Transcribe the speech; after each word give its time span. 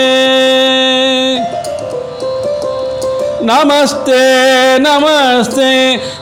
नमस्ते 3.50 4.24
नमस्ते 4.80 5.70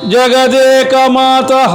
जगदेकमातः। 0.10 1.74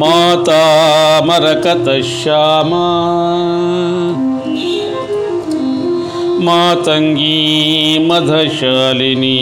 माता 0.00 0.64
मरकतश्यामा 1.24 2.84
मातङ्गी 6.40 7.98
मधशालिनी। 8.08 9.40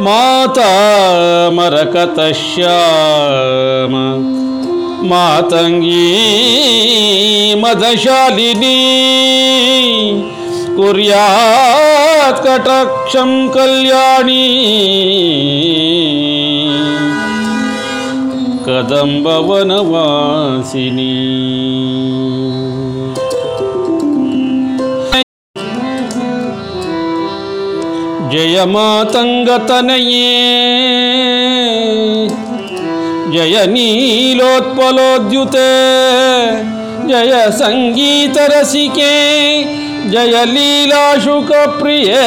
माता 0.00 0.70
मरकतश्याम। 1.50 2.26
मातङ्गी 5.02 6.14
मदशालिनी 7.58 8.76
कुर्यात् 10.76 12.44
कटाक्षं 12.44 13.48
कल्याणी। 13.48 14.48
कदम्बवनवासिनी। 18.66 19.56
जय 28.46 28.64
मातङ्गतनये 28.72 30.26
जय 33.32 33.56
नीलोत्पलोद्युते 33.72 35.64
जय 37.08 37.32
सङ्गीतरसिके 37.60 39.10
जय 40.12 40.44
लीलाशुकप्रिये 40.52 42.22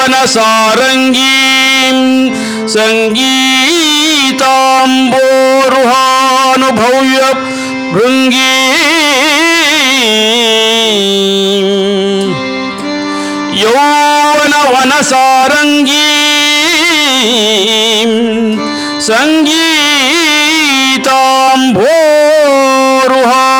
Wanasa 0.03 0.75
rangi, 0.75 1.31
sengi 2.67 4.35
tambo 4.35 5.15
ruhanu 5.71 6.67
bauya 6.75 7.29
brungi. 7.95 8.51
Yona 13.63 14.59
wanasa 14.75 15.47
rangi, 15.47 16.11
sengi 18.99 19.71
tambo 20.99 21.87
ruhanu. 23.07 23.53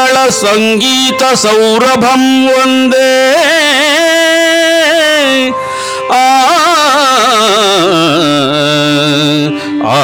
ಮಂಗಳ 0.00 0.28
ಸಂಗೀತ 0.28 1.22
ಸೌರಭಂ 1.34 2.22
ಒಂದೇ. 2.46 3.10
ಆ 6.10 6.24
ಆ. 9.88 9.98